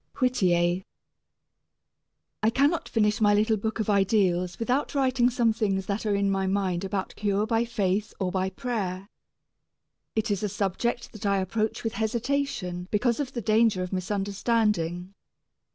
[0.15, 0.81] WHITTIER.
[2.41, 6.31] I cannot finish my little book of ideals without writing some things that are in
[6.31, 9.09] my mind about cure by faith or by prayer.
[10.15, 15.13] It is a subject that I approach with hesitation because of the danger of misunderstanding.